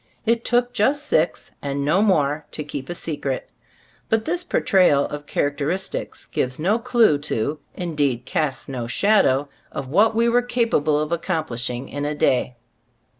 [0.25, 3.51] It took just six, and no more, to keep a secret.
[4.09, 9.89] But this por trayal of characteristics gives no clue to, indeed casts no shadow, of
[9.89, 12.55] what we were capable of accomplishing in a day.